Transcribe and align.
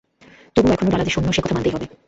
তবুও 0.55 0.73
এখনো 0.73 0.89
ডালা 0.91 1.05
যে 1.05 1.13
শূন্য 1.13 1.27
সে 1.33 1.41
কথা 1.41 1.55
মানতেই 1.55 1.73
হবে। 1.75 1.85